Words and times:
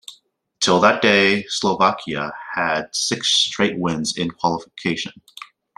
Till 0.61 0.79
that 0.81 1.03
day, 1.03 1.43
Slovakia 1.47 2.33
had 2.55 2.95
six-straight 2.95 3.77
wins 3.77 4.17
in 4.17 4.31
qualification. 4.31 5.13